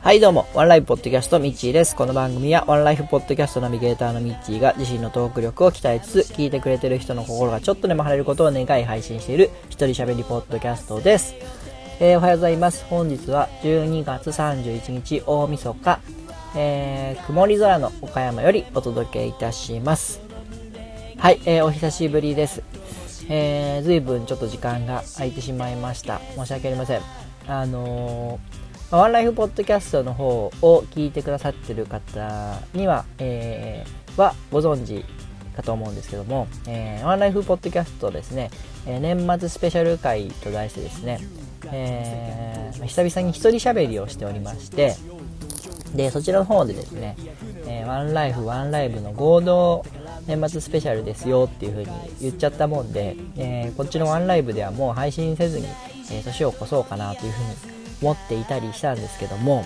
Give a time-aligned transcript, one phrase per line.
[0.00, 1.96] はいどうも、ワンライフポッドキャストミッチーです。
[1.96, 11.34] この番組はワンライフポッドキャストナビゲーターのミッチーが自身のトーク力を鍛えつつ、聞いてくれてる人の心がちょっとでも晴れることを願い配信している一人喋りポッドキャストです。
[11.98, 12.84] えー、おはようございます。
[12.84, 16.00] 本日は12月31日大晦日、
[16.54, 20.20] えー、曇り空の岡山よりお届けいたします。
[21.16, 22.62] はい、えー、お久しぶりです。
[23.28, 26.20] えー、随分ちょっと時間が空いてしまいました。
[26.36, 27.27] 申し訳ありません。
[27.48, 35.04] あのー、ワンライフポッドキャストの方を聞いてくださってる方には、えー、はご存知
[35.56, 38.50] かと思うんですけども、えー、ワンライフポッドキャストですね、
[38.86, 41.20] えー、年末スペシャル回と題してですね、
[41.72, 44.94] えー、久々に一人喋りをしておりまして、
[45.94, 47.16] で、そちらの方でですね、
[47.66, 49.84] えー、ワンライフ、ワンライブの合同
[50.26, 55.66] 年末スペシャルですよっていう風に言っちゃったもんで、えー、こっちのワンライブではもう配信せずに、
[56.10, 57.50] えー、年を越そうかなという風に
[58.02, 59.64] 思っていたりしたんですけども、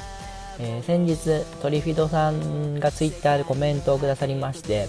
[0.58, 4.88] えー、先日トリフィドさんが twitter でコメントをくださりまして、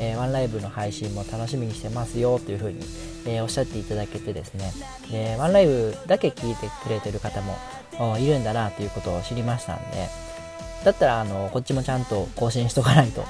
[0.00, 2.80] えワンライブの配信も楽しみにしてますよという風に、
[3.26, 4.72] えおっしゃっていただけてですね、
[5.10, 10.08] でワンライブだけ聞いてくれてる方もいるんだなということを知りましたんで、
[10.84, 13.24] だったら、あの、こっちもちゃんと更新しとかないと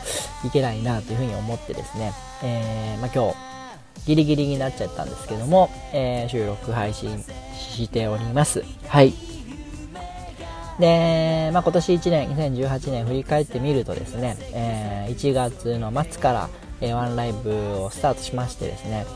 [0.45, 3.37] いけないなというふうに思ってですね、え、まあ、今日、
[4.07, 7.24] ギリギリになっちゃったんですけども、えー、収録配信
[7.65, 8.65] しております。
[8.89, 9.13] はい。
[10.79, 16.49] で、まあ、今年1年、2018年振り返ってみるとですね、えー、1月の末から、
[16.81, 19.07] えー、ワンライブをスタートしましてですね、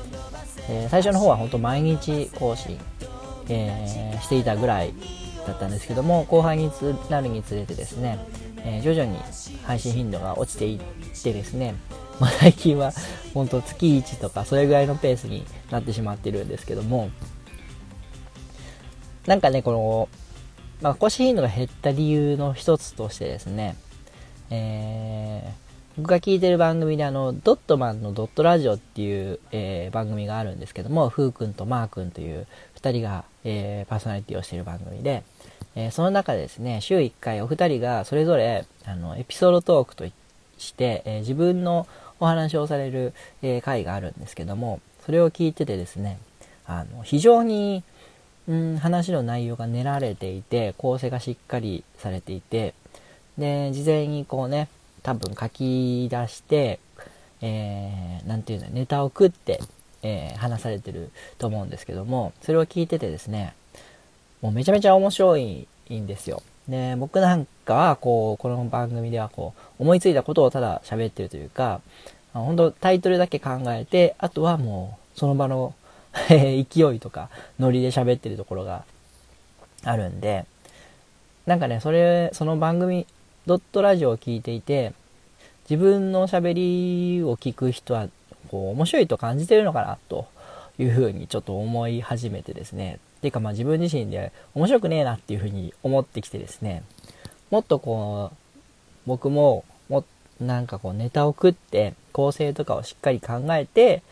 [0.69, 2.79] えー、最初の方は本当毎日更新、
[3.49, 4.95] えー、していたぐらい
[5.47, 6.71] だったんですけども後半に
[7.11, 8.19] なるにつれてですね、
[8.65, 9.19] え、徐々に
[9.65, 10.79] 配信頻度が落ちていっ
[11.23, 11.75] てですね、
[12.21, 12.93] まあ、最近は
[13.35, 17.11] 本当月1とかそれぐらいのペースになってしまってるんですけども
[19.29, 20.09] なんかねこの、
[20.81, 23.77] まあ、更新頻度が減った理由の一つとしてですね、
[24.51, 25.69] えー
[25.99, 32.47] 僕が聞いてる番組であの、ドットマンのドットラジオっていう、えー、番組があるんですけども、ふうくんとマーくんという
[32.81, 35.25] 2人が、えー、パーソナリティをしている番組で、
[35.75, 40.05] え、その中でですね、週1回お二人がそれぞれ、あの、エピソードトークと
[40.57, 41.89] して、え、自分の
[42.21, 43.13] お話をされる、
[43.43, 46.19] え回があるんですけども、それを聞いててですね、
[46.65, 47.83] あの、非常に、
[48.49, 52.75] うん、話の内容が練られていて、構成がしっかりされていて、
[53.37, 54.69] で、事前にこうね、
[55.03, 56.81] 多分書き出して、
[57.41, 59.61] えー、て言うの、ネタを食って、
[60.03, 63.55] えー、話されてると思うんですけども、それを聞いててですね、
[64.41, 66.43] もうめちゃめちゃ面白いんですよ。
[66.69, 71.81] で、僕なんかは、こう、この番組では、こう、思いついたことをただ喋ってるというか、
[72.33, 75.75] 本当タイトルだけ考えて、あとはもう、その場の
[76.29, 78.85] 勢いとか、ノリで喋ってるところが
[79.85, 80.47] あるんで、
[81.47, 83.07] なんかね、それ、その番組、
[83.47, 84.93] ドットラジオを聞いていて、
[85.69, 88.09] 自分の喋りを聞く人は、
[88.51, 90.27] こう、面白いと感じてるのかな、と
[90.79, 92.99] いうふうにちょっと思い始めてですね。
[93.19, 96.85] っていうかまあ自分自身で面白くねえなっていうふうに思ってきてですね、
[97.51, 98.37] もっとこう、
[99.07, 100.05] 僕も、も、
[100.41, 104.03] なんかこうネタを食って、構成とかをしっかり考えて、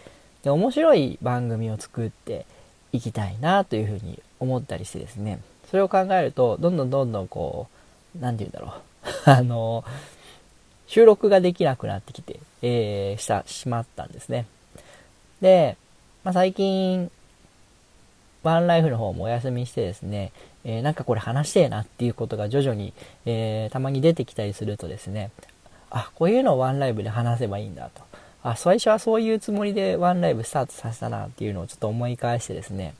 [0.46, 2.46] で、面白い番組を作って
[2.92, 7.66] いきたいなというふうに思ったりしてですね、それを考えると、どんどんどんどんこ
[8.16, 9.10] う、なんて言うんだろう。
[9.28, 9.84] あの、
[10.86, 14.46] 収録ができなくなってきて、えー、した、しまったんですね。
[15.40, 15.76] で、
[16.22, 17.10] まあ、最近、
[18.44, 20.30] ワンライフの方もお休みしてですね、
[20.64, 22.92] えー、なんかこれ話してえなっていうことが徐々に、
[23.24, 25.32] えー、たまに出てきたりするとですね、
[25.90, 28.02] あ、こういうのをワンライブで話せばいいんだと。
[28.50, 32.94] あ、最初はそういうつもりでワンライブスタートさせたなっていうのをちょっと思い返してですね。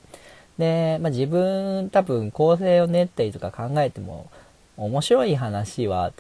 [0.59, 4.31] で、まあ、自分多分構成を練ったりとか考えても
[4.77, 6.13] 面白い話は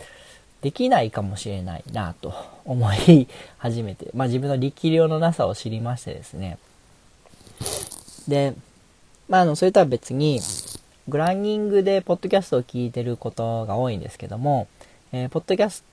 [0.62, 3.28] できないかもしれないなと思い
[3.59, 6.58] 始めて、まあ、自分の力量のなさを知りましてですね。
[8.28, 8.54] で、
[9.28, 10.40] まあ、あの、それとは別に、
[11.08, 14.67] グランニングでポッドキャストを聞いてることが多いんですけども、
[15.12, 15.84] えー、ポッドキャス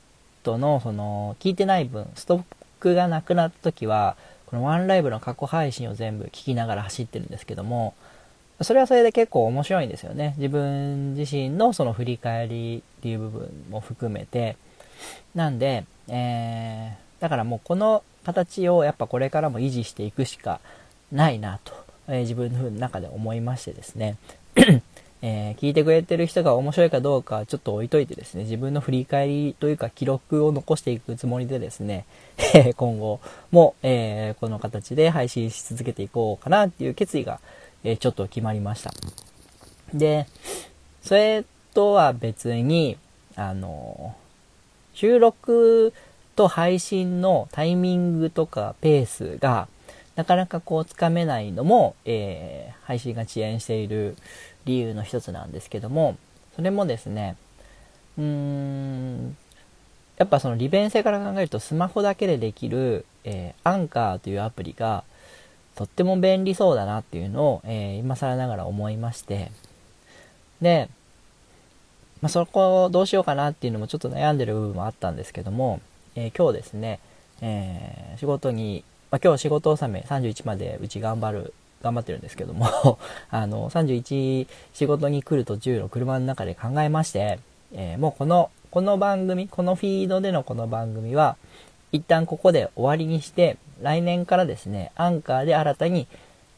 [0.41, 2.43] トの、その、聞いてない分、スト
[2.83, 7.95] ックがなくなった時は、このワンライブの過去配信を全部聞きながら走ってるんですけども、
[8.61, 10.35] それはそれで結構面白いんですよね。
[10.37, 14.57] 自分自身のその振り返りっていう部分も含めて。
[15.33, 20.59] なんで、えー、だからもうこの形をやっぱこれからも維持していくしか
[21.11, 21.73] ないなと。
[22.07, 24.17] えー、自分の中で思いましてですね、
[25.25, 32.05] えー、聞いてくれてる人が面白いかどうかちょっと置いといてですね、自分の振り返りというか記録を残していくつもりでですね、
[32.75, 37.39] 今後も、えー、この形で配信し続けていこうかなっていう決意が、
[37.85, 38.91] えちょっと決まりました。
[39.93, 40.27] で、
[41.01, 42.97] それとは別に、
[43.37, 44.15] あの、
[44.93, 45.93] 収録
[46.35, 49.69] と配信のタイミングとかペースが
[50.15, 54.15] なかなかこうつかめないのも、えー、配信が遅延している
[54.65, 56.17] 理由の一つなんですけども、
[56.55, 57.35] それもですね、
[58.17, 59.37] うーん、
[60.17, 65.03] やっぱその利便性から考えるとスマホだけでできる、えー、アンカーというアプリが
[65.75, 69.51] とっても便利そうだなっていうのを、えー、今更ながら思いまして、
[70.61, 70.89] で、
[72.21, 75.81] まあ、そこをどうしようかなっていうのもちょっと悩んでる部分もあったんですけども、
[76.15, 76.99] えー、今日ですね、
[77.41, 82.97] え、仕事に、まあ、今日仕事納め31までうち頑張る、頑張ってるんですけども
[83.29, 87.39] あの、31仕事に来る途中の車の中で考えまして、
[87.73, 91.35] えー、もうこの、この番組、このフィードでのこの番組は、
[91.91, 96.07] 一旦ここで終わりにして、来年からですね、アンカーで新たに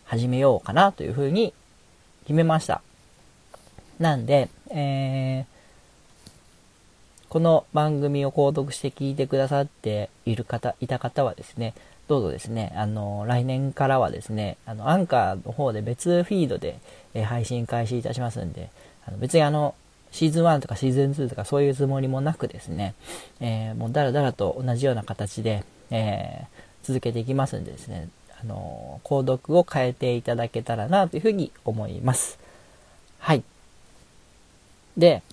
[0.06, 1.54] 始めようかなというふうに
[2.24, 2.81] 決めました。
[4.00, 5.45] なんで、えー、
[7.30, 11.74] この番組を購読して聞いてくださっている方、いた方はですね、
[12.07, 16.80] どうぞですね、あの、来年からはですね、あの、アンカーの方で別フィードで、
[17.16, 18.69] え、配信開始いたしますんで、
[19.07, 19.74] あの別にあの、
[20.12, 22.94] シーズン1とかシーズン2とかそういうつもりもなくですね、
[23.40, 28.07] えー、もうだらだらと同じような形で、えー、続けていきますんでですね、
[28.40, 32.40] あの、購読を変えていただけたらなというふうに思います。
[33.19, 33.44] はい。
[34.96, 35.24] で、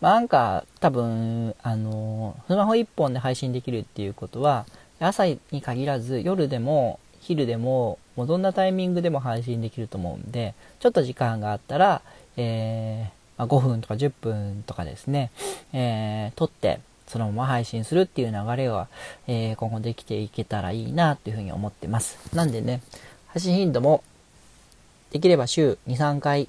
[0.00, 4.66] まあ、アンカー多分、あのスマホ1本で配信できるっていうことは、
[5.06, 12.02] 朝に限らず夜でも昼でも、もうどんなタイミングでも配信できると思うんで、ちょっと時間があったら、
[12.36, 15.30] えー、まあ、5分とか10分とかですね、
[15.72, 18.88] えー、撮って、そのまま配信するっていう流れは、
[19.28, 22.18] えー、今後できていけたらいいなっていうふうに思ってます。
[22.34, 22.82] なんでね、
[23.28, 24.02] 配信頻度も、
[25.12, 26.48] できれば週2、3回、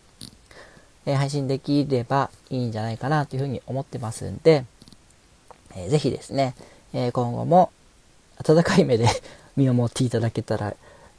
[1.05, 4.65] えー、配信できればいいんじゃないかなというふうに思ってますんで、
[5.75, 6.55] えー、ぜひですね、
[6.93, 7.71] え今後も
[8.37, 9.07] 温かい目で
[9.55, 10.75] 見守っていただけたら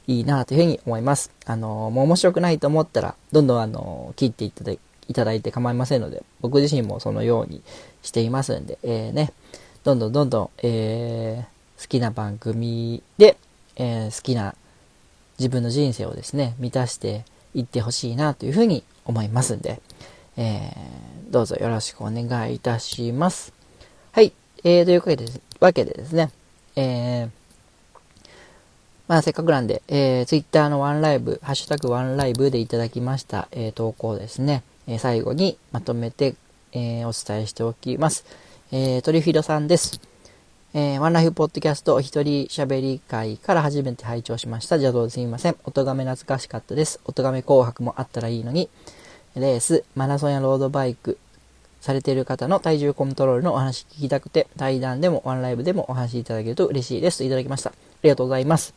[0.07, 1.31] いいなというふうに思います。
[1.45, 7.61] あの、もう面白くないと思ったら、どんどんあの、切っていただいいて構いませんので、僕自身もそのように
[8.01, 9.31] していますんで、えー、ね、
[9.83, 13.37] どんどんどんどん、えー、好きな番組で、
[13.75, 14.55] えー、好きな
[15.37, 19.81] 自分の人生をですね、満たしていってほしいなというふうに思いますんで、
[20.37, 23.53] えー、どうぞよろしくお願いいたします。
[24.11, 24.33] はい、
[24.63, 25.25] えー、というわけで
[25.59, 26.31] わけでですね、
[26.75, 27.29] えー、
[29.07, 36.35] まあ、せっかくなんで、えー、Twitter のワンライブ、ハッシュタグワンライブでいただきました、えー、投稿ですね、えー、最後にまとめて、
[36.71, 38.25] え、お伝えしておきます。
[38.71, 40.01] えー、トリフィードさんです。
[40.73, 44.75] えー、ワンライフポッドキャスト一人喋り会から初めて拝聴しました。
[44.75, 45.55] 邪道すみません。
[45.63, 46.99] 音亀懐かしかったです。
[47.05, 48.69] 音亀紅白もあったらいいのに、
[49.35, 51.17] レース、マラソンやロードバイク、
[51.85, 57.19] されている方の体重コントロールのお話聞きたくて、対談でもワンライブでもお話しいただけると嬉しいです。
[57.19, 57.69] といただきました。
[57.69, 58.73] ありがとうございます。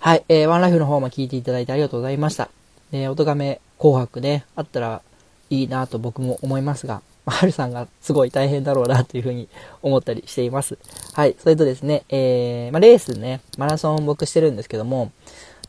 [0.00, 2.50] はい、えー、ワンライフの方も聞いていただいてありがとうございました。
[2.90, 5.02] えー、音亀紅白ね、あったら
[5.50, 9.48] いいなと僕も思いますが、ま、はるさんがすごい大変だろうなというふうに
[9.82, 10.78] 思ったりしています。
[11.12, 15.12] はい、それとですね、えー、まあ、レースね、マラソン僕してるんですけども、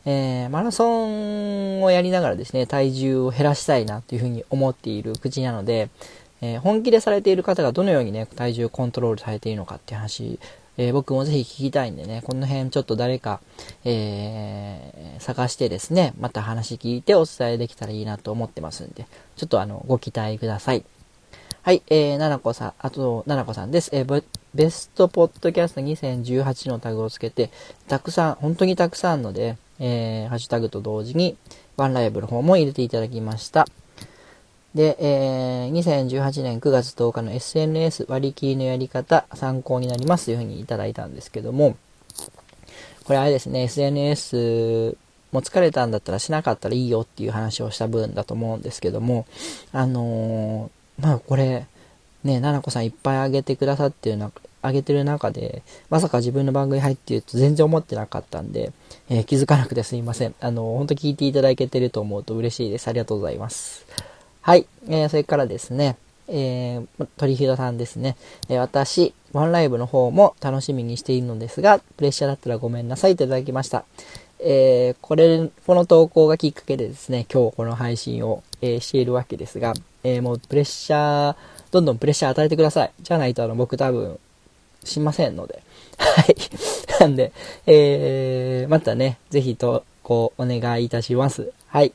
[0.06, 5.88] えー、マラソンをやりながらですね、体重を減らしたいなというふうに思っている口なので、
[6.42, 10.38] えー、本気でされている方がどのようにね、体重をコントロールされているのかっていう話、
[10.76, 13.40] えー、僕もぜひ聞きたいんでね、この辺ちょっと誰か、
[13.84, 19.06] えー、探してですね、また話聞いてお伝えできたらいいなと思ってますんで、
[19.36, 20.84] ちょっとあの、ご期待ください。
[21.62, 23.88] はい、えー、ななこさん、あと、ななこさんです。
[23.94, 27.50] えー、ベストポッドキャスト2018のタグをつけて、
[27.88, 31.36] たくさん、本当にたくさんので、えー、ハッシュタグと同時に、
[31.76, 33.66] ワンライブの方も入れていただきました。
[34.74, 41.76] で、えー、2018年9月10日の SNS 割り切りのやり方参考になりますというふうにいただいたんですけども、
[43.04, 44.96] これあれですね、SNS
[45.32, 49.26] も疲れたんだったらしなかったらいいよっていう話をした分だと思うんですけども、
[49.72, 51.66] あのー、まあこれ、
[52.24, 58.72] ね、ななこさんいっぱいあげてくださってるな、あげてる中で、まさか自分の番組入ってると全然思ってなかったんで、
[59.10, 60.34] えー、気づかなくてすいません。
[60.40, 62.88] あの、本当聞いていただけてると思うと嬉しいです。
[62.88, 63.86] ありがとうございます。
[64.40, 64.66] はい。
[64.88, 65.96] えー、それからですね、
[66.28, 68.16] えー、鳥広さんですね。
[68.48, 73.84] えー、私、ワンライブの方も楽しみにしているのですが、プレッシャーだったらごめんなさいといただきました。
[74.40, 81.36] えー、これ、この投稿がきっかけでですね、今日この配信を、えー、しているわけですが、えー、もうプレッシャー、
[81.70, 82.92] どんどんプレッシャー与えてください。
[83.02, 84.18] じゃないとあの僕多分、
[84.84, 85.62] しませんので。
[85.98, 86.36] はい。
[87.00, 87.32] なんで、
[87.66, 91.52] えー、またね、ぜひと、こう、お願いいたします。
[91.66, 91.92] はい。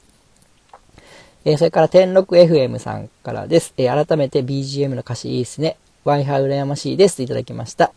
[1.45, 3.73] えー、それから天禄 FM さんからです。
[3.77, 5.77] えー、改めて BGM の歌詞いいですね。
[6.03, 7.21] ワイハ羨ましいです。
[7.21, 7.91] いただきました。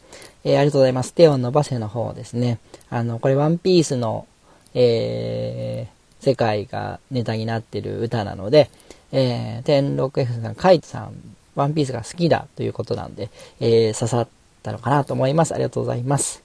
[0.44, 1.14] えー、ありがとうございます。
[1.14, 2.58] 手を伸ばせの方ですね。
[2.90, 4.26] あの、これワンピースの、
[4.75, 8.70] えー、世界がネタになってる歌なので、
[9.12, 11.14] えー、天禄 F さん、カイトさん、
[11.54, 13.28] ワンピースが好きだということなんで、
[13.61, 15.54] えー、刺さってたのかなと思います。
[15.54, 16.42] ありがとうございます。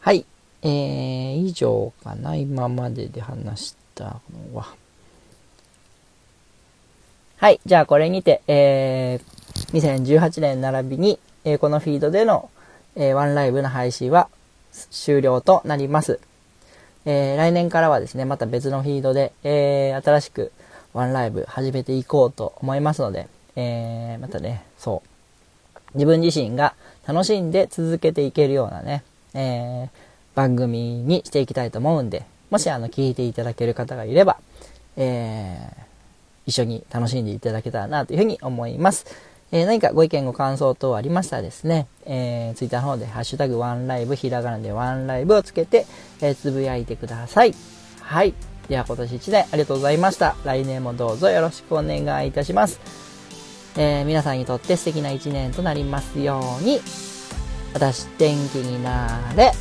[0.00, 0.24] はい。
[0.62, 2.36] えー、以上かな。
[2.36, 4.20] 今までで話した
[4.52, 4.74] のは。
[7.36, 7.60] はい。
[7.66, 12.50] じゃあこれにて、えー、2018年並びに、えー、このフィードでの、
[12.96, 14.28] えー、ワンライブの配信は
[14.90, 16.20] 終了となります。
[17.06, 20.52] えー、来年からはですね、また別のフィードで、えー、新しく
[20.94, 25.13] ワンライブ始めていこうと思いますので、えー、またね、そう。
[25.94, 26.74] 自分自身が
[27.06, 29.88] 楽しんで続けていけるようなね、えー、
[30.34, 34.38] 番組にしていきたいと思うんで、もしあの、聞いていただける方がいれば、
[34.96, 35.82] えー、
[36.46, 39.06] 一緒に楽しんでいただけたらなというふうに思います。
[39.52, 45.86] えー、何かご意見ご感想等ありましたらですね、えー、ツイッターの方でハッシュタグワンライブ、ひらがなでワンライブをつけて、
[46.20, 47.54] えー、つぶやいてください。
[48.00, 48.34] はい。
[48.68, 50.36] では今年1年ありがとうございました。
[50.44, 53.13] 来年もどうぞよろしくお願いいたします。
[53.76, 56.80] えー、皆さんにとって素敵な一年となりますように、
[57.72, 59.52] 私天気になれ。